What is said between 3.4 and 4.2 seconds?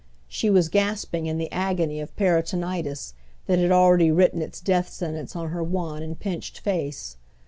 that had already